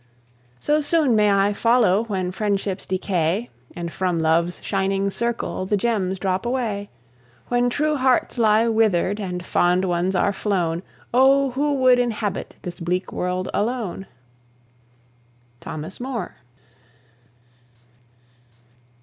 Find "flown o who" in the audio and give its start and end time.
10.33-11.73